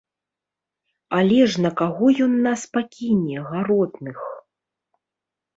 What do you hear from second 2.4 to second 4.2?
нас пакіне, гаротных?